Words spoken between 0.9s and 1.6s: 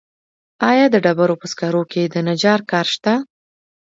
د ډبرو په